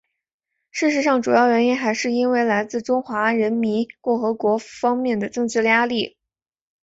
[0.71, 6.17] 事实上主要原因还是因为来自中华人民共和国方面的政治压力。